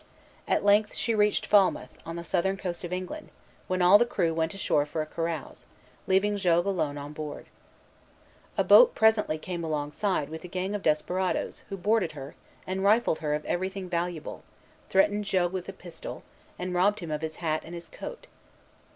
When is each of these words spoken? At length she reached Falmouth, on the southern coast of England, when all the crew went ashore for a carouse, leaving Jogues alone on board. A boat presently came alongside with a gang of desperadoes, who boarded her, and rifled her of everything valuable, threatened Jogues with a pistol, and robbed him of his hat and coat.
At 0.47 0.65
length 0.65 0.95
she 0.95 1.13
reached 1.13 1.45
Falmouth, 1.45 1.95
on 2.07 2.15
the 2.15 2.23
southern 2.23 2.57
coast 2.57 2.83
of 2.83 2.91
England, 2.91 3.29
when 3.67 3.83
all 3.83 3.99
the 3.99 4.05
crew 4.07 4.33
went 4.33 4.55
ashore 4.55 4.83
for 4.83 5.03
a 5.03 5.05
carouse, 5.05 5.67
leaving 6.07 6.37
Jogues 6.37 6.65
alone 6.65 6.97
on 6.97 7.13
board. 7.13 7.45
A 8.57 8.63
boat 8.63 8.95
presently 8.95 9.37
came 9.37 9.63
alongside 9.63 10.29
with 10.29 10.43
a 10.43 10.47
gang 10.47 10.73
of 10.73 10.81
desperadoes, 10.81 11.61
who 11.69 11.77
boarded 11.77 12.13
her, 12.13 12.33
and 12.65 12.83
rifled 12.83 13.19
her 13.19 13.35
of 13.35 13.45
everything 13.45 13.87
valuable, 13.87 14.41
threatened 14.89 15.25
Jogues 15.25 15.53
with 15.53 15.69
a 15.69 15.71
pistol, 15.71 16.23
and 16.57 16.73
robbed 16.73 17.01
him 17.01 17.11
of 17.11 17.21
his 17.21 17.35
hat 17.35 17.61
and 17.63 17.79
coat. 17.91 18.25